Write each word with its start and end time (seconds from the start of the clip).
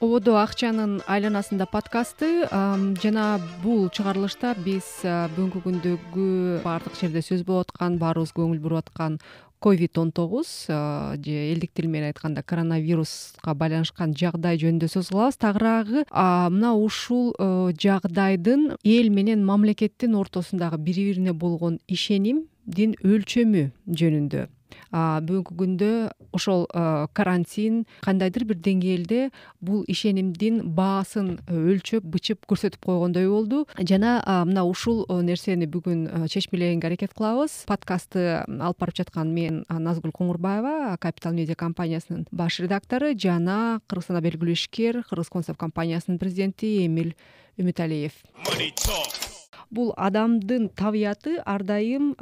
ободо 0.00 0.32
акчанын 0.40 0.96
айланасында 1.06 1.66
подкасты 1.70 2.30
жана 3.02 3.26
бул 3.62 3.86
чыгарылышта 3.94 4.56
биз 4.64 4.88
бүгүнкү 5.36 5.62
күндөгү 5.66 6.26
баардык 6.64 6.98
жерде 6.98 7.22
сөз 7.22 7.44
болуп 7.46 7.68
аткан 7.68 8.00
баарыбыз 8.02 8.34
көңүл 8.34 8.58
буруп 8.64 8.82
аткан 8.82 9.20
ковид 9.62 9.98
он 10.02 10.10
тогуз 10.10 10.66
же 10.66 11.38
элдик 11.52 11.70
тил 11.72 11.86
менен 11.86 12.10
айтканда 12.10 12.42
коронавируска 12.42 13.54
байланышкан 13.54 14.16
жагдай 14.16 14.58
жөнүндө 14.58 14.88
сөз 14.90 15.14
кылабыз. 15.14 15.38
Тагыраагы 15.38 16.06
мына 16.10 16.74
ушул 16.74 17.34
жагдайдын 17.38 18.72
эл 18.82 19.10
менен 19.10 19.44
мамлекеттин 19.46 20.16
ортосундагы 20.18 20.78
бири 20.78 21.12
бирине 21.12 21.32
болгон 21.32 21.78
ишенимдин 21.86 22.96
өлчөмү 23.04 23.70
жөнүндө 23.86 24.48
бүгүнкү 24.90 25.56
күндө 25.60 25.90
ошол 26.36 26.66
карантин 27.16 27.84
кандайдыр 28.04 28.44
бир 28.48 28.60
деңгээлде 28.64 29.30
бул 29.60 29.84
ишенимдин 29.88 30.62
баасын 30.76 31.38
өлчөп 31.48 32.04
бычып 32.04 32.46
көрсөтүп 32.50 32.84
койгондой 32.84 33.28
болду. 33.30 33.64
Жана 33.78 34.18
мына 34.48 34.64
ушул 34.68 35.04
нерсени 35.22 35.68
бүгүн 35.70 36.28
чечмелегенге 36.30 36.90
аракет 36.90 37.14
кылабыз. 37.16 37.64
Подкастты 37.70 38.44
алып 38.46 38.80
барып 38.80 39.00
жаткан 39.02 39.34
мен 39.34 39.64
назгүл 39.68 40.14
коңурбаева 40.16 40.96
капитал 41.00 41.34
медиа 41.36 41.58
компаниясынын 41.58 42.26
баш 42.30 42.60
редактору 42.60 43.12
жана 43.16 43.80
кыргызстанда 43.88 44.24
белгилүү 44.26 44.56
ишкер 44.58 45.02
кыргыз 45.08 45.32
концерт 45.32 45.58
компаниясынын 45.60 46.18
президенти 46.22 46.86
эмил 46.86 47.14
үмүталиев 47.58 48.16
бул 49.70 49.92
адамдын 49.96 50.70
табияты 50.76 51.38
ар 51.44 51.64
дайым 51.66 52.14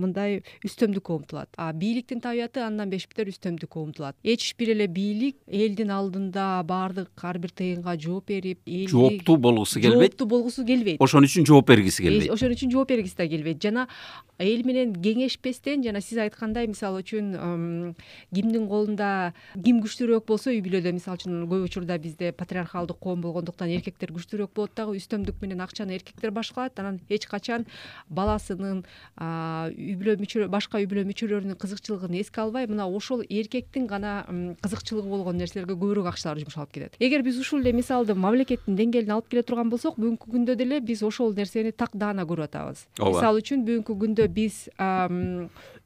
мындай 0.00 0.42
үстөмдүккө 0.66 1.20
умтулат 1.20 1.60
бийликтин 1.80 2.20
табияты 2.24 2.64
андан 2.64 2.90
бешиктер 2.90 3.30
үстөмдүккө 3.30 3.84
умтулат 3.84 4.16
эч 4.24 4.54
бир 4.58 4.74
эле 4.74 4.88
бийлик 4.88 5.36
элдин 5.46 5.90
алдында 5.94 6.62
баардык 6.66 7.24
ар 7.24 7.38
бир 7.38 7.52
тыйынга 7.54 7.96
жооп 8.00 8.30
берип 8.30 8.60
жооптуу 8.90 9.36
болгусу 9.36 9.80
келбейт? 9.80 10.12
жооптуу 10.12 10.26
болгусу 10.26 10.64
келбейт. 10.66 11.00
Ошон 11.00 11.26
үчүн 11.26 11.46
жооп 11.46 11.68
бергиси 11.68 12.04
келбейт? 12.04 12.30
ошон 12.32 12.54
үчүн 12.54 12.72
жооп 12.72 12.88
бергиси 12.88 13.16
да 13.16 13.26
келбейт. 13.28 13.60
Жана 13.62 13.86
эл 14.38 14.64
менен 14.66 14.94
кеңешпестен 14.94 15.84
жана 15.84 16.00
сиз 16.04 16.18
айткандай 16.24 16.68
мисалы 16.70 17.02
үчүн 17.04 17.94
кимдин 18.34 18.68
колунда 18.70 19.32
ким 19.64 19.80
күчтүүрөөк 19.84 20.26
болсо 20.28 20.52
үй 20.52 20.62
бүлөдө 20.64 20.94
мисалы 20.96 21.20
үчүн 21.20 21.44
көп 21.50 21.66
учурда 21.68 21.98
бизде 21.98 22.32
патриархалдык 22.32 23.00
коом 23.00 23.20
болгондуктан 23.24 23.72
эркектер 23.76 24.14
күчтүүрөөк 24.16 24.54
болот 24.56 24.76
дагы 24.76 24.96
үстөмдүк 25.00 25.40
менен 25.42 25.60
акчаны 25.64 25.96
эркектер 25.98 26.32
башкалат 26.34 26.79
анан 26.80 27.00
эч 27.08 27.26
качан 27.30 27.66
баласынын 28.08 28.82
үй 29.20 29.94
бүлө 30.00 30.48
башка 30.52 30.80
үй 30.80 30.88
бүлө 30.90 31.04
мүчөлөрүнүн 31.10 31.58
кызыкчылыгын 31.60 32.16
эске 32.20 32.42
албай 32.42 32.66
мына 32.70 32.88
ошол 32.88 33.22
эркектин 33.28 33.86
гана 33.86 34.24
кызыкчылыгы 34.64 35.08
болгон 35.08 35.38
нерселерге 35.40 35.76
көбүрөөк 35.76 36.10
акчалар 36.10 36.40
жумшалып 36.42 36.72
кетет. 36.72 36.96
Эгер 37.00 37.22
биз 37.26 37.38
ушул 37.40 37.60
эле 37.60 37.72
мисалды 37.76 38.14
мамлекеттин 38.14 38.76
деңгээлине 38.78 39.16
алып 39.16 39.30
келе 39.30 39.44
турган 39.46 39.70
болсок 39.70 39.98
бүгүнкү 40.00 40.32
күндө 40.34 40.56
деле 40.58 40.80
биз 40.80 41.02
ошол 41.06 41.34
нерсени 41.36 41.72
так 41.72 41.94
даана 41.94 42.26
көрүп 42.28 42.48
атабыз. 42.50 42.86
Ооба. 42.98 43.16
Мисалы 43.16 43.44
үчүн 43.44 43.64
бүгүнкү 43.68 43.96
күндө 44.04 44.28
биз 44.34 44.66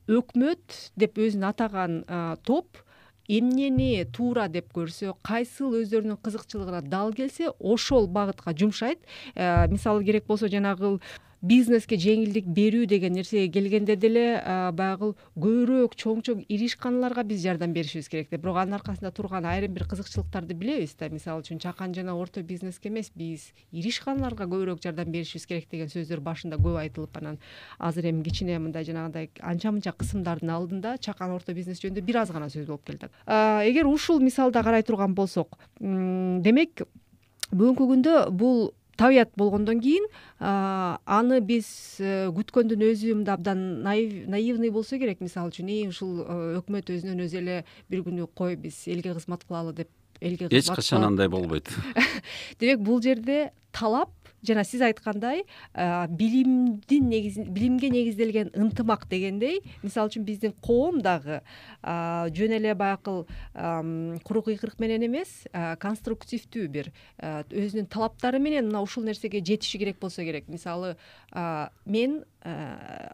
өкмөт 0.05 0.81
деп 1.01 1.19
өзүн 1.19 1.47
атаган 1.49 2.03
топ 2.45 2.83
эмнени 3.29 4.05
туура 4.13 4.49
деп 4.49 4.73
көрсө 4.75 5.15
кайсыл 5.23 5.75
өздөрүнүн 5.81 6.21
кызыкчылыгына 6.25 6.83
дал 6.83 7.13
келсе 7.13 7.51
ошол 7.59 8.07
багытка 8.07 8.53
жумшайт. 8.57 9.01
Э, 9.35 9.67
мисалы 9.69 10.05
керек 10.05 10.27
болсо 10.27 10.49
жанагыл 10.49 11.01
бизнеске 11.45 11.99
жеңилдик 12.01 12.47
берүү 12.57 12.87
деген 12.89 13.13
нерсеге 13.13 13.51
келгенде 13.53 13.97
деле 14.01 14.25
баягы 14.73 15.11
көбүрөөк 15.37 15.97
чоң 16.01 16.23
чоң 16.25 16.41
ири 16.49 16.69
ишканаларга 16.71 17.25
биз 17.29 17.43
жардам 17.45 17.75
беришибиз 17.77 18.09
керек 18.09 18.31
да 18.31 18.39
бирок 18.41 18.57
анын 18.63 18.79
аркасында 18.79 19.13
турган 19.13 19.45
айрым 19.45 19.75
бир 19.77 19.85
кызыкчылыктарды 19.91 20.57
билебиз 20.57 20.95
да. 20.99 21.11
Мисалы 21.13 21.45
үчүн 21.45 21.61
чакан 21.61 21.93
жана 21.95 22.15
орто 22.17 22.43
бизнеске 22.43 22.89
эмес 22.89 23.11
биз 23.15 23.51
ири 23.73 23.93
ишканаларга 23.93 24.49
көбүрөөк 24.49 24.81
жардам 24.83 25.13
беришибиз 25.13 25.45
керек 25.47 25.69
деген 25.71 25.93
сөздөр 25.93 26.23
башында 26.25 26.57
көп 26.57 26.81
айтылып 26.81 27.19
анан 27.21 27.39
азыр 27.79 28.09
эми 28.09 28.25
кичине 28.25 28.59
мындай 28.59 28.89
жанагындай 28.89 29.29
анча 29.41 29.73
мынча 29.73 29.93
кысымдардын 29.93 30.55
алдында 30.55 30.97
чакан 30.97 31.35
орто 31.37 31.53
бизнес 31.53 31.83
жөнүндө 31.85 32.07
бир 32.09 32.23
аз 32.23 32.33
гана 32.33 32.49
сөз 32.49 32.67
болуп 32.67 32.87
келатат 32.89 33.13
эгер 33.69 33.87
ушул 33.91 34.21
мисалда 34.21 34.63
карай 34.65 34.83
турган 34.83 35.15
болсок 35.15 35.59
демек 35.81 36.87
бүгүнкү 37.53 37.91
күндө 37.93 38.17
бул 38.33 38.73
табият 38.97 39.33
болгондон 39.37 39.81
кийин 39.81 40.07
аны 40.41 41.41
биз 41.41 41.69
э, 42.01 42.31
күткөндүн 42.35 42.85
өзү 42.91 43.15
мындай 43.19 43.35
абдан 43.35 43.83
наивный 43.83 44.71
болсо 44.71 44.99
керек. 44.99 45.21
Мисалы 45.21 45.53
үчүн 45.53 45.71
и 45.71 45.79
ушул 45.89 46.23
э, 46.23 46.59
өкмөт 46.61 46.91
өзүнөн 46.95 47.25
өзү 47.27 47.41
эле 47.43 47.61
бир 47.91 48.05
күнү 48.07 48.29
кой 48.35 48.57
биз 48.57 48.85
элге 48.89 49.15
кызмат 49.15 49.45
кылалы 49.45 49.75
деп 49.75 49.91
элге 50.21 50.49
эч 50.51 50.71
качан 50.71 51.05
андай 51.05 51.29
болбойт. 51.29 51.71
Демек 52.61 52.81
бул 52.81 53.03
жерде 53.03 53.53
талап 53.73 54.11
жана 54.47 54.65
сиз 54.65 54.83
айткандай 54.83 55.45
билимдин 55.75 57.09
негизи 57.09 57.45
билимге 57.49 57.91
негизделген 57.91 58.53
ынтымак 58.55 59.09
дегендей 59.11 59.61
мисалы 59.83 60.13
үчүн 60.13 60.25
биздин 60.25 60.55
коом 60.61 61.01
дагы 61.01 61.41
жөн 61.83 62.59
эле 62.59 62.75
баягы 62.75 63.25
куру 64.25 64.45
кыйкырык 64.47 64.79
менен 64.79 65.07
эмес 65.09 65.47
конструктивдүү 65.53 66.69
бир 66.69 66.93
өзүнүн 67.21 67.89
талаптары 67.91 68.39
менен 68.43 68.69
мына 68.69 68.83
ушул 68.85 69.05
нерсеге 69.05 69.41
жетиши 69.45 69.79
керек 69.79 69.99
болсо 70.01 70.25
керек. 70.25 70.49
Мисалы 70.49 70.97
мен 71.87 72.25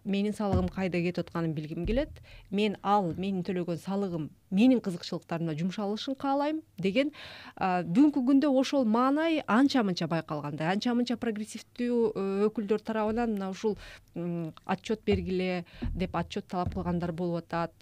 менин 0.05 0.35
салыгым 0.35 0.69
кайда 0.69 1.01
кетип 1.01 1.27
атканын 1.27 1.55
билгим 1.55 1.87
келет. 1.87 2.11
Мен 2.51 2.77
ал 2.83 3.13
менин 3.17 3.45
төлөгөн 3.45 3.81
салыгым 3.85 4.31
менин 4.51 4.81
кызыкчылыктарыма 4.85 5.55
жумшалышын 5.59 6.17
каалайм 6.19 6.61
деген 6.79 7.13
бүгүнкү 7.57 8.23
күндө 8.29 8.51
ошол 8.61 8.85
маанай 8.85 9.41
анча 9.47 9.83
мынча 9.87 10.09
байкалгандай 10.11 10.71
анча 10.73 10.95
мынча 10.95 11.17
прогрессивдүү 11.21 11.99
э, 12.11 12.25
өкүлдөр 12.49 12.83
тарабынан 12.85 13.37
мына 13.37 13.51
ушул 13.55 13.77
отчет 14.67 15.05
бергиле 15.07 15.65
деп 15.95 16.17
отчет 16.17 16.49
талап 16.51 16.75
кылгандар 16.75 17.13
болуп 17.13 17.45
атат. 17.45 17.73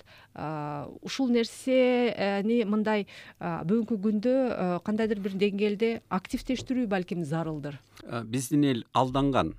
Ушул 1.02 1.30
нерсени 1.32 2.62
мындай 2.68 3.06
бүгүнкү 3.40 3.98
күндө 4.04 4.34
э, 4.34 4.68
кандайдыр 4.84 5.22
бир 5.24 5.38
деңгээлде 5.40 6.02
активдештирүү 6.08 6.86
балким 6.90 7.24
зарылдыр. 7.24 7.80
Биздин 8.24 8.64
эл 8.64 8.84
алданган. 8.92 9.54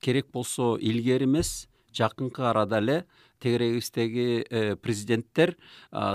Керек 0.00 0.28
болсо 0.32 0.76
илгери 0.76 1.24
эмес 1.24 1.68
жакынкы 1.96 2.44
арада 2.44 2.78
эле 2.78 3.04
тегерегибиздеги 3.40 4.46
э, 4.48 4.76
президенттер 4.76 5.56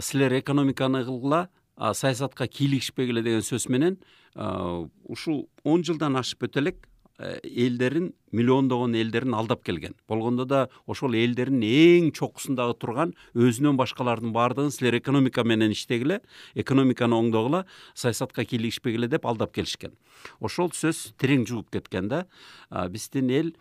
силер 0.02 0.40
экономиканы 0.40 1.04
кылгыла 1.06 1.50
саясатка 1.94 2.48
кийлигишпегиле 2.48 3.24
деген 3.24 3.42
сөз 3.42 3.70
менен 3.70 3.98
ушул 4.36 5.50
он 5.64 5.84
жылдан 5.84 6.16
ашып 6.20 6.46
өтө 6.48 6.62
элек 6.62 6.88
э, 7.20 7.40
элдерин 7.44 8.14
миллиондогон 8.32 8.96
элдерин 8.96 9.34
алдап 9.36 9.64
келген. 9.64 9.96
Болгондо 10.08 10.46
да 10.46 10.70
ошол 10.88 11.16
элдердин 11.20 11.64
эң 11.68 12.12
чокусундагы 12.16 12.78
турган 12.80 13.14
өзүнөн 13.36 13.78
башкалардын 13.78 14.32
баардыгын 14.32 14.72
силер 14.72 14.98
экономика 15.02 15.44
менен 15.44 15.76
иштегиле 15.76 16.22
экономиканы 16.56 17.18
оңдогула 17.20 17.66
саясатка 17.94 18.46
кийлигишпегиле 18.46 19.08
деп 19.12 19.26
алдап 19.26 19.54
келишкен. 19.54 19.98
Ошол 20.40 20.72
сөз 20.72 21.12
терең 21.20 21.46
жугуп 21.50 21.72
кеткен 21.76 22.08
да 22.08 22.26
биздин 22.90 23.30
эл 23.30 23.52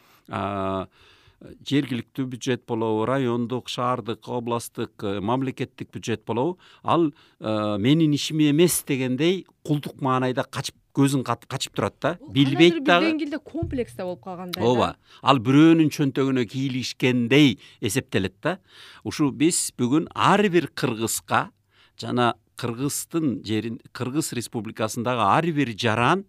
жергиликтүү 1.41 2.27
бюджет 2.35 2.67
болобу 2.69 3.07
райондук 3.09 3.69
шаардык 3.69 4.29
областтык 4.29 4.93
э, 5.03 5.21
мамлекеттик 5.21 5.91
бюджет 5.93 6.25
болобу. 6.27 6.59
Ал 6.83 7.13
э, 7.41 7.79
менин 7.79 8.13
ишим 8.15 8.41
эмес 8.41 8.83
дегендей 8.87 9.47
кулдук 9.65 10.01
маанайда 10.01 10.45
качып 10.45 10.77
көзүн 10.95 11.23
качып 11.25 11.75
турат 11.75 11.95
да. 12.03 12.19
Билбейт 12.29 12.83
дагы 12.85 13.07
бир 13.07 13.15
деңгээлде 13.15 13.39
комплекс 13.45 13.95
да 13.97 14.05
болуп 14.05 14.25
калгандай 14.25 14.65
ооба. 14.65 14.97
ал 15.23 15.39
бирөөнүн 15.39 15.89
чөнтөгүнө 15.95 16.45
кийлигишкендей 16.51 17.59
эсептелет 17.81 18.37
да. 18.43 18.59
Ушу 19.05 19.31
биз 19.31 19.71
бүгүн 19.79 20.11
ар 20.15 20.43
бир 20.49 20.69
кыргызга 20.75 21.51
жана 22.01 22.35
кыргыздын 22.61 23.41
жерин 23.47 23.81
кыргыз 23.93 24.35
республикасындагы 24.37 25.25
ар 25.25 25.47
бир 25.57 25.73
жаран 25.73 26.27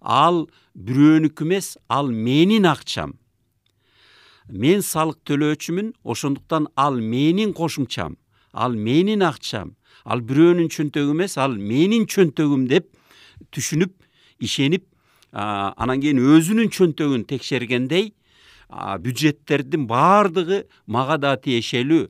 ал 0.00 0.46
бирөөнүкү 0.76 1.48
эмес 1.48 1.74
ал 1.88 2.12
менин 2.12 2.68
акчам 2.70 3.16
мен 4.48 4.82
салык 4.82 5.18
төлөөчүмүн 5.24 5.92
ошондуктан 6.04 6.68
ал 6.76 7.00
менин 7.00 7.52
кошумчам 7.52 8.16
ал 8.52 8.74
менин 8.74 9.22
акчам 9.22 9.74
ал 10.04 10.20
бирөөнүн 10.20 10.68
чөнтөгү 10.68 11.14
эмес 11.16 11.38
ал 11.38 11.56
менин 11.56 12.06
чөнтөгүм 12.06 12.68
деп 12.68 12.90
түшүнүп 13.52 13.94
ишенип 14.44 14.84
анан 15.32 16.00
кийин 16.00 16.20
өзүнүн 16.20 16.70
чөнтөгүн 16.70 17.24
текшергендей 17.30 18.12
бюджеттердин 19.00 19.86
баардыгы 19.88 20.64
мага 20.86 21.18
да 21.18 21.36
тиешелүү 21.36 22.08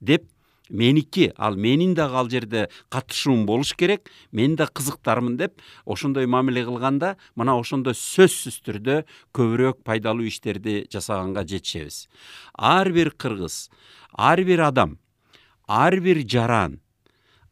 деп 0.00 0.26
меники 0.68 1.32
ал 1.36 1.56
менин 1.56 1.94
дагы 1.94 2.16
ал 2.16 2.28
жерде 2.30 2.68
катышуум 2.88 3.46
болуш 3.46 3.74
керек 3.74 4.10
мен 4.32 4.56
да 4.56 4.66
кызыктармын 4.66 5.36
деп 5.36 5.60
ошондой 5.84 6.26
мамиле 6.26 6.64
кылганда 6.64 7.16
мына 7.34 7.58
ошондо 7.58 7.94
сөзсүз 7.94 8.60
түрдө 8.66 9.04
көбүрөөк 9.34 9.82
пайдалуу 9.84 10.26
иштерди 10.26 10.86
жасаганга 10.90 11.46
жетишебиз. 11.46 12.08
Ар 12.54 12.90
бир 12.92 13.10
кыргыз 13.10 13.68
ар 14.12 14.42
бир 14.42 14.60
адам 14.60 14.98
ар 15.68 16.00
бир 16.00 16.22
жаран 16.26 16.80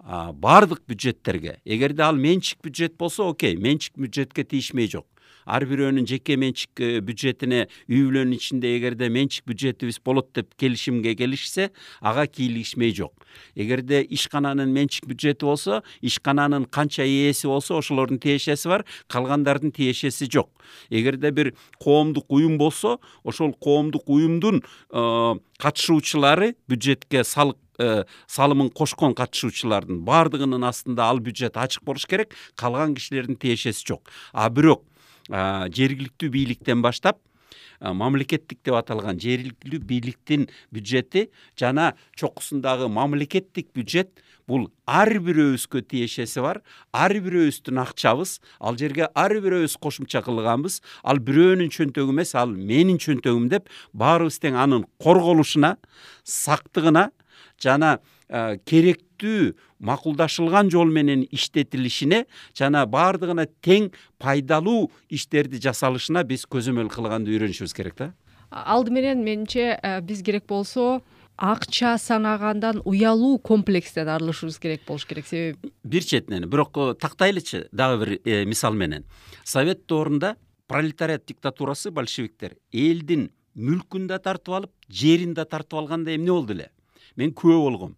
баардык 0.05 0.83
бюджеттерге 0.87 1.61
эгерде 1.65 2.03
ал 2.03 2.17
менчик 2.17 2.59
бюджет 2.63 2.97
болсо 2.97 3.29
окей 3.29 3.57
менчик 3.57 3.97
бюджетке 3.97 4.45
тийишмей 4.45 4.89
жок 4.89 5.07
ар 5.47 5.67
бирөөнүн 5.69 6.07
жеке 6.09 6.37
менчик 6.41 6.81
э, 6.81 7.01
бюджетине 7.05 7.67
үй 7.89 8.03
бүлөнүн 8.07 8.37
ичинде 8.37 8.75
эгерде 8.79 9.09
менчик 9.13 9.47
бюджетибиз 9.49 10.01
болот 10.05 10.33
деп 10.35 10.55
келишимге 10.61 11.15
келишсе 11.19 11.71
ага 12.01 12.27
кийлигишмей 12.27 12.95
жок. 12.95 13.13
Эгерде 13.55 14.03
ишкананын 14.03 14.73
менчик 14.73 15.07
бюджети 15.07 15.45
болсо 15.45 15.83
ишкананын 16.01 16.67
канча 16.67 17.05
ээси 17.05 17.47
болсо 17.47 17.79
ошолордун 17.79 18.19
тиешеси 18.19 18.69
бар 18.69 18.85
калгандардын 19.09 19.73
тиешеси 19.73 20.29
жок. 20.31 20.51
Эгерде 20.91 21.31
бир 21.31 21.55
коомдук 21.83 22.31
уюм 22.33 22.59
болсо 22.59 22.99
ошол 23.25 23.53
коомдук 23.55 24.09
уюмдун 24.09 24.63
э, 24.91 25.35
катышуучулары 25.59 26.55
бюджетке 26.69 27.25
салык 27.25 27.59
э, 27.79 28.05
салымын 28.27 28.71
кошкон 28.71 29.15
катышуучулардын 29.15 30.01
баардыгынын 30.07 30.65
астында 30.65 31.09
ал 31.09 31.21
бюджет 31.21 31.57
ачык 31.57 31.85
болуш 31.85 32.07
керек 32.07 32.35
калган 32.55 32.95
кишилердин 32.95 33.37
тиешеси 33.37 33.87
жок. 33.87 34.11
А 34.33 34.49
бирок 34.51 34.85
жергиликтүү 35.31 36.31
бийликтен 36.31 36.83
баштап 36.85 37.21
мамлекеттик 37.81 38.61
деп 38.65 38.77
аталган 38.79 39.19
жергиликтүү 39.21 39.81
бийликтин 39.89 40.47
бюджети 40.73 41.29
жана 41.59 41.95
чокусундагы 42.17 42.89
мамлекеттик 42.89 43.73
бюджет 43.75 44.23
бул 44.49 44.69
ар 44.87 45.09
бирөөбүзгө 45.25 45.83
тиешеси 45.89 46.43
бар. 46.45 46.61
Ар 46.93 47.15
бирөөбүздүн 47.25 47.81
акчабыз 47.81 48.39
ал 48.61 48.77
жерге 48.81 49.09
ар 49.17 49.33
бирөөбүз 49.41 49.77
кошумча 49.81 50.21
кылганбыз. 50.25 50.81
Ал 51.03 51.21
бирөөнүн 51.25 51.73
чөнтөгү 51.73 52.13
эмес 52.13 52.35
ал 52.37 52.53
менин 52.53 53.01
чөнтөгүм 53.01 53.49
деп 53.53 53.71
баарыбыз 53.97 54.41
тең 54.45 54.59
анын 54.61 54.85
корголушуна 55.01 55.77
сактыгына 56.25 57.11
жана 57.61 57.99
керектүү 58.29 59.55
макулдашылган 59.79 60.71
жол 60.73 60.91
менен 60.93 61.27
иштетилишине 61.31 62.25
жана 62.57 62.85
баардыгына 62.87 63.47
тең 63.63 63.91
пайдалуу 64.19 64.91
иштерди 65.11 65.61
жасалышына 65.61 66.25
биз 66.25 66.47
көзөмөл 66.49 66.89
кылганды 66.93 67.35
үйрөнүшүбүз 67.35 67.77
керек 67.77 67.99
да? 67.99 68.13
Алды 68.51 68.95
менен 68.95 69.25
менимче 69.25 69.75
биз 70.07 70.23
керек 70.23 70.47
болсо 70.49 71.03
акча 71.37 71.99
санагандан 71.99 72.81
уялуу 72.85 73.39
комплекстен 73.39 74.09
арылышыбыз 74.09 74.59
керек 74.59 74.83
болуш 74.87 75.07
керек. 75.07 75.27
Себеби 75.27 75.73
бир 75.83 76.03
четинен 76.03 76.49
бирок 76.49 76.77
э, 76.77 76.95
тактайлычы 76.95 77.69
дагы 77.73 78.05
бир 78.05 78.21
э, 78.25 78.45
мисал 78.45 78.75
менен. 78.75 79.05
Совет 79.45 79.87
доорунда 79.87 80.37
пролетариат 80.69 81.27
диктатурасы 81.27 81.91
большевиктер 81.91 82.57
элдин 82.73 83.31
мүлкүн 83.57 84.07
да 84.07 84.19
тартып 84.19 84.55
алып 84.55 84.71
жерин 84.89 85.35
да 85.35 85.45
тартып 85.45 85.79
алганда 85.79 86.15
эмне 86.15 86.31
болду 86.31 86.55
эле? 86.55 86.71
Мен 87.17 87.33
күбө 87.33 87.59
болгом 87.59 87.97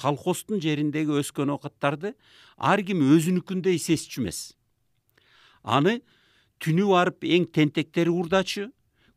колхоздун 0.00 0.60
жериндеги 0.60 1.16
өскөн 1.20 1.52
оокаттарды 1.54 2.14
ар 2.56 2.82
ким 2.82 3.00
өзүнүкүндөй 3.16 3.78
сезчү 3.80 4.22
эмес. 4.22 4.40
Аны 5.64 6.00
түнү 6.60 6.88
барып 6.92 7.24
эң 7.24 7.48
тентектери 7.52 8.12
уурдачу 8.12 8.70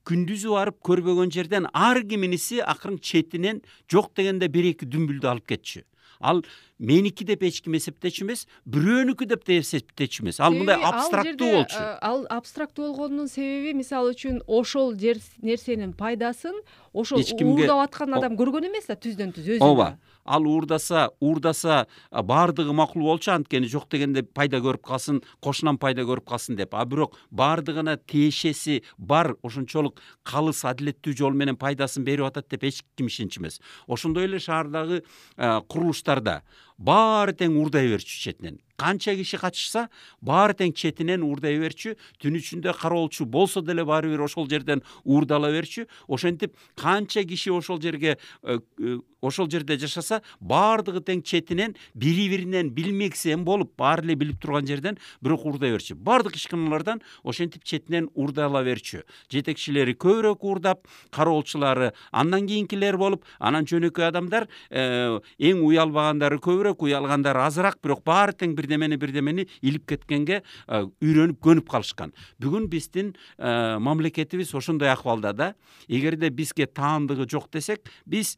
күндүзү 0.09 0.55
барып 0.55 0.79
көрбөгөн 0.85 1.31
жерден 1.35 1.67
ар 1.73 2.01
киминиси 2.07 2.63
акырын 2.63 2.97
четинен 2.99 3.61
жок 3.91 4.11
дегенде 4.17 4.47
бир 4.49 4.71
эки 4.71 4.87
дүмбүлдү 4.89 5.29
алып 5.29 5.47
кетчү. 5.53 5.83
Ал 6.19 6.41
меники 6.79 7.23
деп 7.23 7.43
эч 7.47 7.61
ким 7.63 7.77
эсептечү 7.77 8.25
эмес 8.25 8.41
бирөөнүкү 8.67 9.27
деп 9.29 9.45
да 9.47 9.55
эсептечү 9.59 10.23
эмес. 10.23 10.39
Ал 10.43 10.51
мындай 10.51 10.75
абстрактуу 10.75 11.51
болчу. 11.53 11.77
э, 11.79 11.97
ал 12.01 12.25
абстрактуу 12.29 12.89
болгонунун 12.89 13.29
себеби 13.31 13.73
мисалы 13.73 14.11
үчүн 14.11 14.41
ошол 14.47 14.95
нерсенин 14.95 15.93
пайдасын 15.93 16.59
ошол 16.91 17.21
эч 17.21 17.31
кимге 17.31 17.69
уурдап 17.69 17.85
аткан 17.87 18.13
адам 18.15 18.35
көргөн 18.35 18.67
эмес 18.67 18.87
да 18.87 18.95
түздөн 18.99 19.31
түз 19.31 19.47
өзү 19.55 19.63
ооба 19.63 19.97
ал 20.29 20.45
уурдаса 20.45 21.09
уурдаса 21.19 21.87
баардыгы 22.11 22.73
макул 22.73 23.03
болчу 23.09 23.33
анткени 23.33 23.67
жок 23.67 23.89
дегенде 23.89 24.23
пайда 24.23 24.61
көрүп 24.61 24.85
калсын 24.85 25.23
кошунан 25.41 25.81
пайда 25.81 26.05
көрүп 26.05 26.29
калсын 26.29 26.55
деп. 26.59 26.75
А 26.77 26.85
бирок 26.85 27.17
баардыгына 27.31 27.97
тиешеси 27.97 28.83
бар 28.97 29.33
ошончолук 29.43 29.99
калыс 30.23 30.63
адилеттүү 30.69 31.17
жол 31.17 31.33
менен 31.33 31.57
пайдасын 31.57 32.05
берип 32.05 32.29
атат 32.29 32.49
деп 32.53 32.63
эч 32.69 32.83
ким 32.95 33.09
ишенчү 33.09 33.41
эмес 33.41 33.59
ошондой 33.87 34.29
эле 34.29 34.39
шаардагы 34.39 35.03
курулуштарда 35.37 36.43
баары 36.77 37.33
тең 37.33 37.57
уурдай 37.57 37.89
берчү 37.89 38.21
четинен 38.29 38.61
канча 38.79 39.15
киши 39.19 39.37
катышса 39.37 39.87
баары 40.21 40.55
тең 40.57 40.73
четинен 40.73 41.25
уурдай 41.27 41.59
берчү 41.59 41.95
түн 42.21 42.39
ичинде 42.39 42.73
кароолчу 42.73 43.25
болсо 43.25 43.61
деле 43.61 43.83
баары 43.85 44.13
бир 44.13 44.23
ошол 44.23 44.47
жерден 44.49 44.83
уурдала 45.03 45.51
берчү. 45.51 45.87
Ошентип 46.07 46.55
канча 46.75 47.23
киши 47.27 47.51
ошол 47.51 47.81
жерге 47.81 48.17
э, 48.43 48.59
э, 48.79 48.97
ошол 49.21 49.49
жерде 49.51 49.77
жашаса 49.79 50.21
баардыгы 50.39 51.01
тең 51.03 51.23
четинен 51.27 51.75
бири 51.93 52.29
биринен 52.31 52.71
билмексен 52.71 53.43
болуп 53.43 53.73
баары 53.77 54.05
эле 54.07 54.15
билип 54.15 54.39
турган 54.39 54.67
жерден 54.67 54.97
бирок 55.21 55.45
уурдай 55.45 55.73
берчү. 55.75 55.95
Баардык 55.95 56.37
ишканалардан 56.39 57.01
ошентип 57.23 57.63
четинен 57.63 58.09
уурдала 58.13 58.63
берчү. 58.63 59.03
Жетекчилери 59.31 59.97
көбүрөөк 59.99 60.45
уурдап 60.47 60.87
кароолчулары 61.11 61.91
андан 62.11 62.47
кийинкилер 62.47 62.97
болуп 62.97 63.25
анан 63.39 63.67
жөнөкөй 63.67 64.07
адамдар 64.07 64.47
э, 64.69 65.19
эң 65.39 65.63
уялбагандары 65.67 66.39
көбүрөөк 66.39 66.87
уялгандары 66.87 67.43
азыраак 67.43 67.81
бирок 67.83 68.03
баары 68.07 68.37
тең 68.37 68.55
бир 68.55 68.68
бирдемени 68.69 68.97
бирдемени 68.97 69.47
илип 69.61 69.87
кеткенге 69.89 70.43
үйрөнүп 70.67 71.39
көнүп 71.41 71.69
калышкан. 71.69 72.13
Бүгүн 72.41 72.69
биздин 72.69 73.15
мамлекетибиз 73.37 74.53
ошондой 74.55 74.91
акыбалда 74.91 75.33
да 75.33 75.53
эгерде 75.87 76.29
бизге 76.29 76.67
таандыгы 76.67 77.27
жок 77.29 77.49
десек 77.51 77.89
биз 78.05 78.37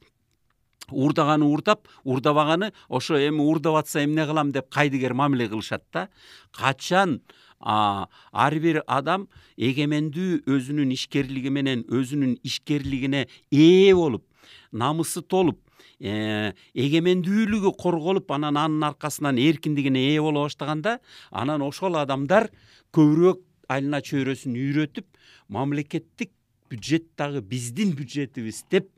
уурдаганы 0.89 1.45
уурдап 1.45 1.87
уурдабаганы 2.03 2.71
ошо 2.89 3.17
эми 3.19 3.41
уурдап 3.41 3.75
атса 3.75 4.03
эмне 4.03 4.25
кылам 4.25 4.51
деп 4.51 4.69
кайдыгер 4.69 5.13
мамиле 5.13 5.47
кылышат 5.47 5.83
да 5.93 6.09
качан 6.51 7.21
ар 7.61 8.59
бир 8.59 8.83
адам 8.87 9.27
эгемендүү 9.57 10.43
өзүнүн 10.47 10.91
ишкерлиги 10.95 11.49
менен 11.49 11.85
өзүнүн 11.87 12.39
ишкерлигине 12.43 13.27
ээ 13.51 13.93
болуп 13.95 14.25
намысы 14.71 15.21
толуп 15.21 15.59
эгемендүүлүгү 16.01 17.71
корголуп 17.77 18.31
анан 18.33 18.57
анын 18.57 18.83
аркасынан 18.89 19.37
эркиндигине 19.37 20.01
ээ 20.11 20.21
боло 20.21 20.47
баштаганда 20.47 20.99
анан 21.29 21.61
ошол 21.61 21.95
адамдар 22.01 22.49
көбүрөөк 22.95 23.39
айлана 23.69 24.01
чөйрөсүн 24.01 24.57
үйрөтүп 24.57 25.05
мамлекеттик 25.49 26.31
бюджет 26.69 27.05
дагы 27.17 27.41
биздин 27.41 27.93
бюджетибиз 27.93 28.65
деп 28.71 28.89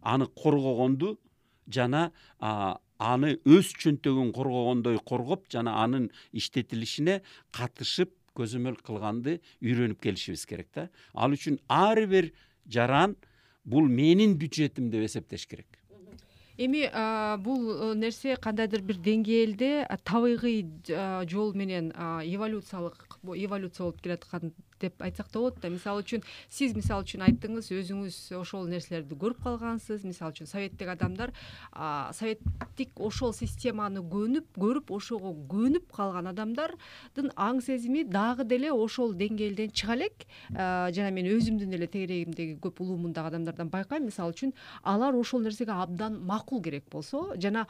аны 0.00 0.26
коргогонду 0.26 1.18
жана 1.68 2.10
аны 2.40 3.36
өз 3.44 3.74
чөнтөгүн 3.82 4.32
коргогондой 4.32 4.98
коргоп 5.04 5.48
жана 5.52 5.76
анын 5.82 6.10
иштетилишине 6.32 7.20
катышып 7.52 8.14
көзөмөл 8.34 8.80
кылганды 8.82 9.40
үйрөнүп 9.62 10.00
келишибиз 10.02 10.46
керек 10.46 10.68
да. 10.74 10.88
Ал 11.14 11.36
үчүн 11.36 11.60
ар 11.68 12.00
бир 12.10 12.32
жаран 12.66 13.16
бул 13.64 13.88
менин 13.88 14.38
бюджетим 14.38 14.90
деп 14.90 15.04
эсептеш 15.06 15.46
керек 15.46 15.66
эми 16.56 16.84
бул 17.42 17.64
э, 17.72 17.94
нерсе 17.98 18.36
кандайдыр 18.36 18.82
бир 18.82 18.98
деңгээлде 19.02 19.86
табигый 20.04 20.62
жол 21.30 21.52
менен 21.54 21.90
эволюциялык 21.92 23.18
эволюция 23.24 23.84
болуп 23.84 24.00
келаткан 24.02 24.52
деп 24.84 25.02
айтсак 25.02 25.32
да 25.32 25.40
болот 25.40 25.60
да. 25.62 25.70
Мисалы 25.72 26.04
үчүн 26.04 26.24
сиз 26.48 26.74
мисалы 26.76 27.04
үчүн 27.06 27.24
айттыңыз 27.26 27.70
өзүңүз 27.74 28.18
ошол 28.38 28.68
нерселерди 28.70 29.16
көрүп 29.18 29.42
калгансыз. 29.44 30.04
Мисалы 30.04 30.36
үчүн 30.36 30.50
советтик 30.50 30.92
адамдар 30.92 31.32
советтик 32.14 32.94
ошол 33.00 33.34
системаны 33.36 34.04
көнүп 34.12 34.54
көрүп 34.60 34.92
ошого 34.94 35.34
көнүп 35.50 35.90
калган 35.94 36.30
адамдардын 36.32 37.32
аң 37.34 37.62
сезими 37.64 38.04
дагы 38.04 38.44
деле 38.44 38.72
ошол 38.72 39.14
деңгээлден 39.18 39.72
чыга 39.72 39.96
элек. 39.98 40.26
Жана 40.52 41.10
мен 41.14 41.28
өзүмдүн 41.32 41.74
эле 41.78 41.88
тегерегимдеги 41.90 42.58
көп 42.62 42.82
улуумундагы 42.84 43.32
адамдардан 43.32 43.70
байкайм. 43.72 44.08
Мисалы 44.10 44.34
үчүн 44.34 44.54
алар 44.82 45.16
ошол 45.16 45.44
нерсеге 45.44 45.72
абдан 45.72 46.20
макул 46.26 46.62
керек 46.62 46.88
болсо 46.90 47.32
жана 47.40 47.66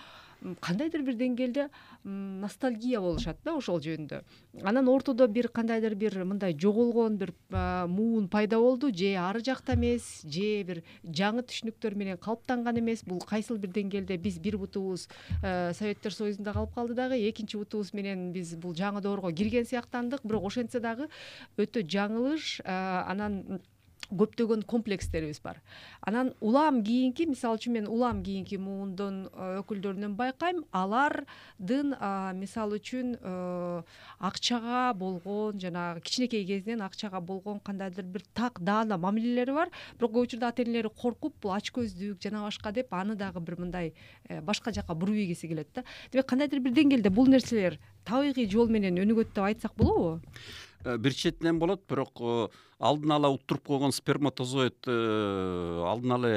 кандайдыр 0.61 1.03
бир 1.03 1.17
деңгээлде 1.17 1.69
ностальгия 2.05 3.01
болушат 3.01 3.39
да 3.45 3.55
ошол 3.57 3.81
жөнүндө. 3.81 4.21
Анан 4.63 4.89
ортодо 4.93 5.27
бир 5.29 5.49
кандайдыр 5.49 5.95
бир 5.95 6.19
мындай 6.25 6.53
жоголгон 6.53 7.17
бир 7.17 7.33
муун 7.51 8.29
пайда 8.29 8.59
болду 8.61 8.93
же 8.93 9.15
ары 9.17 9.41
жакта 9.41 9.75
эмес 9.75 10.23
же 10.23 10.63
бир 10.65 10.83
жаңы 11.05 11.47
түшүнүктөр 11.49 11.97
менен 11.97 12.19
калыптанган 12.19 12.79
эмес. 12.79 13.05
Бул 13.05 13.21
кайсыл 13.25 13.59
бир 13.59 13.73
деңгээлде 13.73 14.19
биз 14.21 14.39
бир 14.39 14.59
бутубуз 14.59 15.09
советтер 15.41 16.13
союзунда 16.13 16.53
калып 16.53 16.75
калды 16.75 16.95
дагы 16.95 17.21
экинчи 17.31 17.57
бутубуз 17.57 17.95
менен 17.95 18.33
биз 18.33 18.55
бул 18.57 18.75
жаңы 18.77 19.01
доорго 19.01 19.33
кирген 19.33 19.65
сыяктандык. 19.65 20.21
Бирок 20.25 20.45
ошентсе 20.51 20.81
дагы 20.81 21.09
өтө 21.57 21.87
жаңылыш 21.89 22.61
анан 22.65 23.63
көптөгөн 24.11 24.65
комплекстерибиз 24.69 25.41
бар. 25.45 25.61
Анан 26.01 26.33
улам 26.41 26.83
кийинки 26.85 27.27
мисалы 27.29 27.59
үчүн 27.59 27.77
мен 27.79 27.87
улам 27.89 28.23
кийинки 28.25 28.57
муундун 28.61 29.29
э, 29.29 29.61
өкүлдөрүнөн 29.63 30.17
байкайм 30.19 30.65
алардын 30.73 31.95
мисалы 32.39 32.81
үчүн 32.81 33.15
э, 33.17 33.83
акчага 34.19 34.93
болгон 34.99 35.61
жанагы 35.61 36.05
кичинекей 36.05 36.45
кезинен 36.45 36.85
акчага 36.85 37.21
болгон 37.21 37.61
кандайдыр 37.61 38.05
бир 38.05 38.27
так 38.35 38.61
даана 38.61 38.99
мамилелери 38.99 39.53
бар. 39.53 39.73
Бирок 39.99 40.15
көп 40.17 40.29
учурда 40.29 40.53
ата 40.53 40.63
энелери 40.63 40.91
коркуп 40.91 41.35
бул 41.43 41.55
ачкөздүк 41.57 42.21
жана 42.23 42.45
башка 42.45 42.73
деп 42.73 42.93
аны 42.93 43.17
дагы 43.17 43.41
бир 43.41 43.59
мындай 43.59 43.95
э, 44.29 44.41
башка 44.41 44.73
жака 44.73 44.95
буруп 44.95 45.17
ийгиси 45.17 45.49
келет 45.49 45.69
да. 45.75 45.85
Демек 46.13 46.27
кандайдыр 46.27 46.61
бир 46.61 46.73
деңгээлде 46.73 47.11
бул 47.11 47.27
нерселер 47.29 47.79
табигый 48.05 48.49
жол 48.51 48.69
менен 48.69 49.01
өнүгөт 49.01 49.33
деп 49.35 49.45
айтсак 49.49 49.75
болобу? 49.77 50.21
Э, 50.21 50.74
бир 50.85 51.15
четинен 51.15 51.59
болот 51.59 51.85
бирок 51.89 52.21
э, 52.21 52.49
алдын 52.79 53.17
ала 53.17 53.31
уттуруп 53.33 53.67
койгон 53.67 53.93
сперматозоид 53.93 54.87
э, 54.87 55.83
алдын 55.89 56.13
ала 56.19 56.29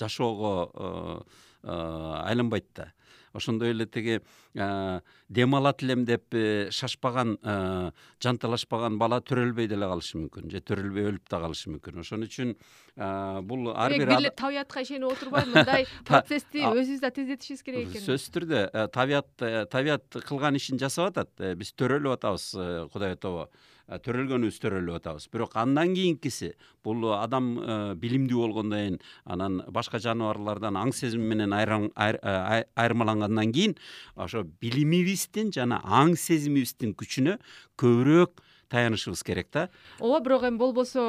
жашоого 0.00 1.24
айланбайт 1.62 2.66
да 2.74 2.92
ошондой 3.32 3.70
эле 3.74 3.86
тиги 3.86 4.20
дем 4.54 5.54
алат 5.54 5.82
элем 5.82 6.04
деп 6.04 6.34
шашпаган 6.70 7.36
жанталашпаган 8.22 8.98
бала 8.98 9.20
төрөлбөй 9.20 9.68
деле 9.70 9.88
калышы 9.90 10.18
мүмкүн 10.18 10.50
же 10.50 10.60
төрөлбөй 10.60 11.10
өлүп 11.12 11.30
да 11.30 11.40
калышы 11.44 11.70
мүмкүн. 11.74 12.00
Ошон 12.02 12.26
үчүн 12.26 12.54
бул 13.46 13.70
ар 13.72 13.94
бир 13.94 14.06
бир 14.06 14.16
эле 14.18 14.30
табиятка 14.30 14.82
ишенип 14.82 15.12
отурбай 15.14 15.46
мындай 15.46 15.86
процессти 16.08 16.64
өзүбүз 16.66 17.00
да 17.00 17.10
тездетишибиз 17.14 17.62
керек 17.66 17.88
экен 17.88 18.04
сөзсүз 18.04 18.34
түрдө 18.34 18.62
табият 18.94 19.30
табият 19.72 20.20
кылган 20.26 20.58
ишин 20.58 20.80
жасап 20.80 21.12
атат 21.12 21.30
э, 21.40 21.54
биз 21.54 21.72
төрөлүп 21.78 22.18
атабыз 22.18 22.50
э, 22.54 22.68
кудай 22.92 23.16
атабы 23.16 23.46
төрөлгөнүбүз 23.98 24.58
төрөлүп 24.62 25.00
атабыз. 25.00 25.26
Бирок 25.32 25.56
андан 25.58 25.94
кийинкиси 25.96 26.52
бул 26.84 27.08
адам 27.16 27.50
э, 27.58 27.78
билимдүү 28.00 28.42
болгондон 28.44 28.78
кийин 28.78 28.98
анан 29.24 29.62
башка 29.68 29.98
жаныбарлардан 29.98 30.78
аң 30.78 30.92
сезими 30.94 31.34
менен 31.34 31.52
айырмалангандан 31.56 33.52
кийин 33.52 33.76
ошо 34.14 34.44
билимибиздин 34.62 35.50
жана 35.54 35.80
аң 35.84 36.16
сезимибиздин 36.16 36.94
күчүнө 36.94 37.38
көбүрөөк 37.80 38.42
таянышыбыз 38.70 39.24
керек 39.26 39.50
да. 39.52 39.68
Ооба 39.98 40.20
бирок 40.24 40.46
эми 40.46 40.60
болбосо 40.60 41.02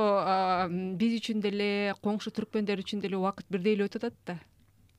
биз 0.97 1.19
үчүн 1.21 1.43
деле 1.45 1.93
коңшу 2.01 2.33
түркмөндөр 2.33 2.81
үчүн 2.81 3.03
деле 3.03 3.21
убакыт 3.21 3.45
бирдей 3.53 3.77
эле 3.77 3.85
өтүп 3.85 4.09
атат 4.09 4.17
да 4.25 4.39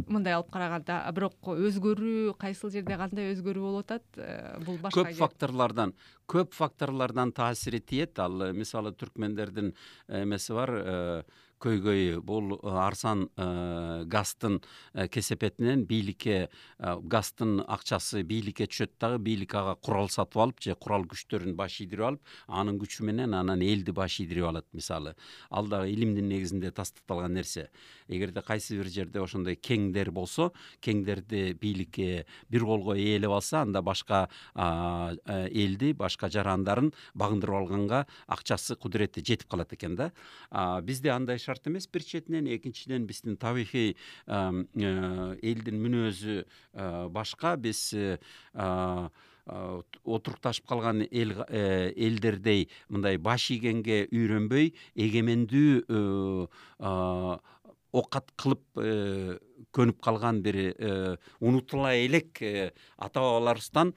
мындай 0.08 0.34
алып 0.36 0.50
караганда 0.54 0.98
бирок 1.14 1.52
өзгөрүү 1.52 2.34
кайсыл 2.40 2.72
жерде 2.74 2.96
кандай 3.00 3.32
өзгөрүү 3.34 3.62
болуп 3.62 3.86
атат 3.86 4.18
э, 4.18 4.58
бул 4.66 4.78
башка 4.82 5.02
көп 5.02 5.14
факторлордон 5.18 5.94
көп 6.32 6.56
факторлордон 6.56 7.32
таасири 7.36 7.80
тиет. 7.80 8.18
Ал 8.18 8.52
мисалы 8.56 8.94
түркмендердин 8.96 9.72
эмеси 10.08 10.56
бар 10.56 10.74
э, 10.78 11.22
көйгөйү 11.62 12.20
бул 12.26 12.56
э, 12.56 12.70
арзан 12.82 13.26
э, 13.36 14.04
газдын 14.10 14.58
э, 14.94 15.06
кесепетинен 15.08 15.84
бийликке 15.86 16.48
газдын 16.78 17.60
акчасы 17.62 18.22
бийликке 18.26 18.66
түшөт 18.70 18.96
дагы 19.00 19.20
бийлик 19.22 19.54
ага 19.58 19.76
курал 19.78 20.10
сатып 20.10 20.40
алып 20.42 20.62
же 20.64 20.74
курал 20.74 21.06
күчтөрүн 21.10 21.54
баш 21.58 21.78
ийдирип 21.84 22.08
алып 22.08 22.32
анын 22.48 22.80
күчү 22.82 23.06
менен 23.06 23.36
анан 23.38 23.62
элди 23.62 23.94
баш 23.94 24.18
ийдирип 24.24 24.48
алат 24.48 24.66
мисалы. 24.72 25.14
Ал 25.50 25.68
дагы 25.70 25.92
илимдин 25.92 26.28
негизинде 26.28 26.72
тастыкталган 26.72 27.34
нерсе. 27.34 27.68
Эгерде 28.08 28.42
кайсы 28.42 28.76
бир 28.78 28.90
жерде 28.90 29.22
ошондой 29.22 29.56
кеңдер 29.56 30.10
болсо 30.10 30.50
кеңдерди 30.82 31.54
бийликке 31.54 32.26
бир 32.50 32.66
колго 32.66 32.96
ээлеп 32.96 33.30
алса 33.30 33.62
анда 33.62 33.82
башка 33.82 34.28
элди 34.54 35.92
башка 35.92 36.30
жарандарын 36.30 36.92
багындырып 37.14 37.60
алганга 37.62 38.06
акчасы 38.26 38.76
кудурети 38.76 39.22
жетип 39.24 39.48
калат 39.48 39.72
экен 39.72 39.96
да. 39.96 40.10
Бизде 40.82 41.10
андай 41.10 41.38
шарт 41.52 41.66
эмес. 41.66 41.86
Бир 41.86 42.02
четинен 42.02 42.46
экинчиден 42.46 43.06
биздин 43.06 43.36
табигый 43.36 43.96
э, 44.26 45.36
элдин 45.42 45.82
мүнөзү 45.84 46.38
э, 46.40 47.08
башка. 47.12 47.56
Биз 47.56 47.92
э, 47.92 48.18
отурукташып 49.44 50.68
калган 50.70 51.02
эл 51.10 51.32
элдердей 51.50 52.68
мындай 52.88 53.18
баш 53.18 53.50
ийгенге 53.50 54.06
үйрөнбөй 54.06 54.70
эгемендүү 54.94 56.46
оокат 56.78 58.30
кылып 58.38 58.62
көнүп 59.74 59.98
калган 59.98 60.38
бир 60.46 60.60
унутула 61.42 61.96
элек 61.98 62.38
ата 62.38 63.18
бабаларыбыздан 63.18 63.96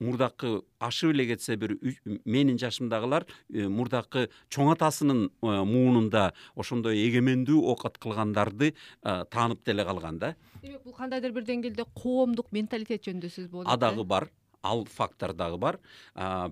мурдакы 0.00 0.62
ашып 0.80 1.12
эле 1.14 1.26
кетсе 1.28 1.56
бир 1.60 1.76
менин 2.24 2.58
жашымдагылар 2.58 3.26
э, 3.52 3.68
мурдакы 3.68 4.28
чоң 4.48 4.72
атасынын 4.74 5.26
э, 5.28 5.30
муунунда 5.68 6.32
ошондой 6.56 7.02
эгемендүү 7.04 7.60
оокат 7.72 8.00
кылгандарды 8.00 8.72
э, 8.72 9.24
таанып 9.30 9.64
деле 9.66 9.84
калган 9.84 10.18
да. 10.18 10.34
Демек 10.62 10.82
бул 10.84 10.96
кандайдыр 10.96 11.36
бир 11.36 11.44
деңгээлде 11.48 11.86
коомдук 11.94 12.52
менталитет 12.52 13.04
жөнүндө 13.06 13.32
сөз 13.32 13.50
болуп 13.52 13.68
атат 13.68 13.76
а 13.76 13.90
дагы 13.90 14.04
бар 14.04 14.30
ал 14.62 14.84
фактор 14.84 15.32
дагы 15.32 15.56
бар. 15.56 15.78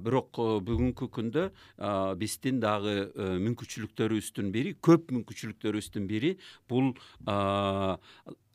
Бирок 0.00 0.32
бүгүнкү 0.64 1.10
күндө 1.12 1.50
биздин 2.16 2.60
дагы 2.60 3.10
мүмкүнчүлүктөрүбүздүн 3.16 4.48
бири 4.52 4.72
көп 4.80 5.12
мүмкүнчүлүктөрүбүздүн 5.12 6.08
бири 6.08 6.38
бул 6.72 6.94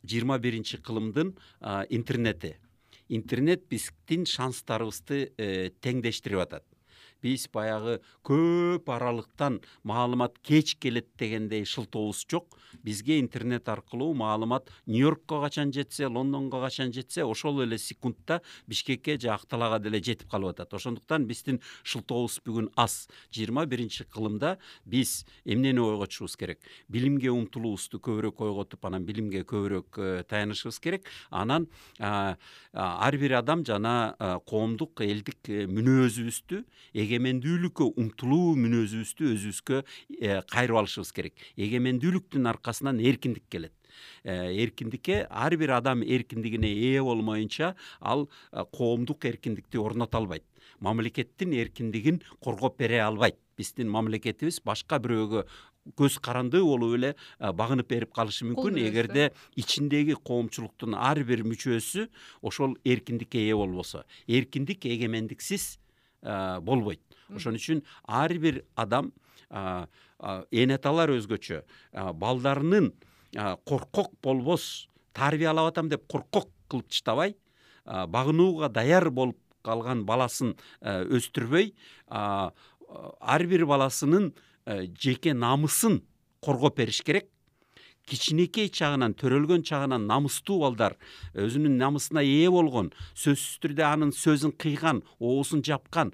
жыйырма 0.02 0.40
биринчи 0.42 0.82
кылымдын 0.82 1.36
интернети 1.94 2.56
интернет 3.08 3.66
биздин 3.68 4.24
шанстарыбызды 4.26 5.32
э, 5.36 5.70
теңдештирип 5.84 6.44
атат 6.46 6.64
биз 7.24 7.48
баягы 7.48 8.00
көп 8.22 8.92
аралыктан 8.92 9.62
маалымат 9.82 10.36
кеч 10.44 10.76
келет 10.76 11.08
дегендей 11.18 11.64
шылтообуз 11.64 12.26
жок. 12.28 12.58
Бизге 12.84 13.20
интернет 13.20 13.68
аркылуу 13.68 14.12
маалымат 14.14 14.68
нью 14.86 15.04
йоркко 15.04 15.40
качан 15.42 15.72
жетсе 15.72 16.06
лондонго 16.06 16.60
качан 16.60 16.92
жетсе 16.92 17.24
ошол 17.24 17.62
эле 17.62 17.78
секундта 17.78 18.40
бишкекке 18.66 19.18
же 19.20 19.28
ак 19.28 19.46
талаага 19.46 19.78
деле 19.78 20.02
жетип 20.02 20.30
калып 20.30 20.54
атат. 20.54 20.74
Ошондуктан 20.74 21.26
биздин 21.26 21.60
шылтообуз 21.82 22.40
бүгүн 22.44 22.70
аз. 22.76 23.08
Жыйырма 23.32 23.66
биринчи 23.66 24.04
кылымда 24.04 24.56
биз 24.84 25.24
эмнени 25.44 25.80
ойготушубуз 25.80 26.36
керек? 26.36 26.58
Билимге 26.88 27.30
умтулуубузду 27.30 28.00
көбүрөөк 28.00 28.40
ойготуп 28.48 28.84
анан 28.84 29.04
билимге 29.04 29.44
көбүрөөк 29.44 29.98
э, 29.98 30.24
таянышыбыз 30.28 30.80
керек. 30.80 31.08
Анан 31.30 31.68
ар 31.98 33.16
бир 33.16 33.38
адам 33.38 33.64
жана 33.64 34.16
коомдук 34.46 35.00
элдик 35.04 35.48
э, 35.48 35.66
мүнөзүбүздү 35.68 36.64
эгемендүүлүккө 37.14 37.86
умтулуу 38.00 38.54
мүнөзүбүздү 38.58 39.30
өзүбүзгө 39.34 39.80
э, 40.18 40.40
кайрып 40.50 40.78
алышыбыз 40.80 41.12
керек. 41.14 41.34
Эгемендүүлүктүн 41.56 42.48
аркасынан 42.50 42.98
эркиндик 43.00 43.46
келет. 43.50 43.74
Э, 44.24 44.50
эркиндикке 44.50 45.26
ар 45.30 45.54
бир 45.56 45.76
адам 45.78 46.02
эркиндигине 46.02 46.72
ээ 46.72 47.02
болмоюнча 47.06 47.74
ал 48.00 48.26
э, 48.52 48.64
коомдук 48.72 49.24
эркиндикти 49.24 49.78
орното 49.78 50.18
албайт. 50.18 50.44
Мамлекеттин 50.80 51.52
эркиндигин 51.52 52.20
коргоп 52.40 52.78
бере 52.78 53.00
албайт. 53.02 53.38
Биздин 53.56 53.88
мамлекетибиз 53.94 54.58
башка 54.64 54.98
бирөөгө 54.98 55.44
көз 55.94 56.18
карандыы 56.18 56.64
болуп 56.64 56.96
эле 56.96 57.12
багынып 57.38 57.86
берип 57.92 58.10
калышы 58.16 58.48
мүмкүн. 58.48 58.80
Эгерде 58.88 59.30
ичиндеги 59.54 60.16
коомчулуктун 60.16 60.96
ар 60.98 61.22
бир 61.22 61.44
мүчөсү 61.46 62.08
ошол 62.42 62.74
эркиндикке 62.82 63.44
ээ 63.46 63.54
болбосо. 63.54 64.02
Эркиндик 64.26 64.88
эгемендиксиз 64.88 65.76
болбойт. 66.24 67.00
Ошон 67.34 67.58
үчүн 67.58 67.82
ар 68.08 68.34
бир 68.38 68.64
адам 68.76 69.12
эне 69.50 70.78
аталар 70.78 71.12
өзгөчө 71.14 71.62
балдарынын 71.92 72.92
коркок 73.68 74.12
болбос 74.22 74.88
тарбиялап 75.12 75.72
атам 75.72 75.88
деп 75.92 76.06
коркок 76.08 76.50
кылып 76.68 76.88
таштабай 76.90 77.36
багынууга 77.84 78.68
даяр 78.68 79.10
болуп 79.10 79.38
калган 79.64 80.04
баласын 80.04 80.54
өстүрбөй 80.82 81.74
ар 82.08 83.46
бир 83.46 83.66
баласынын 83.66 84.32
жеке 85.00 85.34
намысын 85.34 86.02
коргоп 86.40 86.76
бериш 86.76 87.02
керек 87.02 87.28
кичинекей 88.06 88.68
чагынан 88.68 89.14
төрөлгөн 89.18 89.64
чагынан 89.64 90.06
намыстуу 90.06 90.60
балдар 90.64 90.96
өзүнүн 91.34 91.78
намысына 91.80 92.24
ээ 92.24 92.50
болгон 92.52 92.90
сөзсүз 93.14 93.60
түрдө 93.64 93.86
анын 93.88 94.12
сөзүн 94.12 94.54
кыйган 94.60 95.02
оозун 95.18 95.64
жапкан 95.64 96.12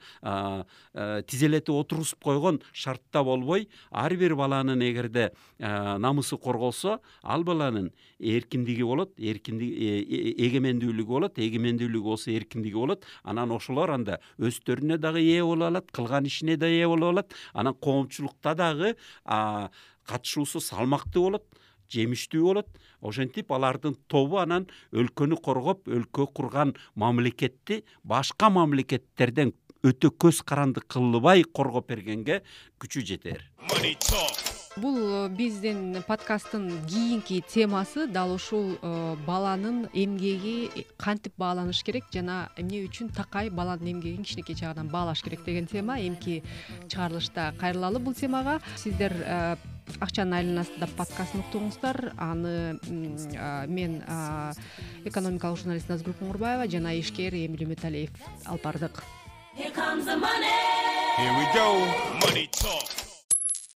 тизелетип 1.27 1.75
отургузуп 1.75 2.23
койгон 2.23 2.61
шартта 2.73 3.25
болбой 3.25 3.69
ар 3.91 4.15
бир 4.17 4.37
баланын 4.39 4.83
эгерде 4.87 5.31
намысы 5.59 6.39
корголсо 6.39 7.01
ал 7.23 7.45
баланын 7.45 7.91
эркиндиги 8.21 8.83
болот 8.83 9.13
э, 9.19 9.35
э, 9.35 10.35
эгемендүүлүгү 10.47 11.09
болот 11.09 11.39
эгемендүүлүгү 11.39 12.05
болсо 12.05 12.31
эркиндиги 12.31 12.77
болот 12.77 13.05
анан 13.25 13.51
ошолор 13.51 13.91
анда 13.95 14.21
өздөрүнө 14.39 14.99
дагы 15.01 15.25
ээ 15.25 15.45
боло 15.45 15.67
алат 15.71 15.91
кылган 15.91 16.27
ишине 16.29 16.57
да 16.57 16.69
ээ 16.69 16.87
боло 16.89 17.11
алат 17.15 17.33
анан 17.55 17.75
коомчулукта 17.75 18.55
дагы 18.55 18.95
катышуусу 19.25 20.61
салмактуу 20.61 21.25
болот 21.31 21.45
жемиштүү 21.93 22.45
болот. 22.45 22.69
Ошентип 23.01 23.53
алардын 23.53 23.97
тобу 24.09 24.39
анан 24.43 24.69
өлкөнү 24.93 25.41
коргоп 25.43 25.89
өлкө 25.89 26.29
курган 26.35 26.75
мамлекетти 26.95 27.83
башка 28.05 28.51
мамлекеттерден 28.51 29.55
өтө 29.87 30.13
көз 30.13 30.43
каранды 30.45 30.85
кылбай 30.85 31.45
коргоп 31.45 31.89
бергенге 31.89 32.43
күчү 32.81 33.05
жетер. 33.07 33.47
Бул 34.79 34.97
э, 34.97 35.29
биздин 35.35 35.97
подкасттын 36.07 36.69
кийинки 36.87 37.41
темасы 37.43 38.07
дал 38.07 38.31
ушул 38.33 38.77
э, 38.81 39.17
баланын 39.27 39.89
эмгеги 39.93 40.87
кантип 40.97 41.35
бааланыш 41.37 41.83
керек 41.83 42.07
жана 42.15 42.53
эмне 42.57 42.85
үчүн 42.87 43.11
такай 43.17 43.51
баланын 43.51 43.97
эмгегин 43.97 44.23
кичинекей 44.23 44.55
чагынан 44.55 44.89
баалаш 44.89 45.25
керек 45.27 45.43
деген 45.45 45.67
тема. 45.67 45.99
Эмки 45.99 46.45
чыгарылышта 46.87 47.53
кайрылалы 47.59 47.99
бул 47.99 48.15
темага. 48.15 48.61
Сиздер 48.77 49.13
акчанын 50.05 50.37
айланасында 50.39 50.89
подкастын 50.99 51.43
уктуңуздар 51.45 52.13
аны 52.21 52.55
мен 53.71 53.99
экономикалык 55.09 55.63
журналист 55.65 55.91
назгүл 55.93 56.17
куңурбаева 56.21 56.69
жана 56.71 56.95
ишкер 57.01 57.35
эмиль 57.35 57.67
үмүталиев 57.67 58.11
алып 58.47 58.67
бардык 58.69 59.03